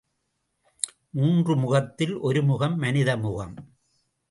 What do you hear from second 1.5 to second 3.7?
முகத்தில் ஒரு முகம் மனித முகம்.